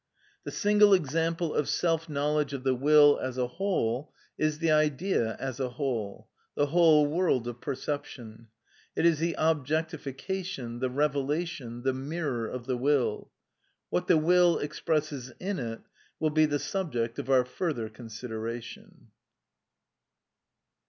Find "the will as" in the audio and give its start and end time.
2.63-3.37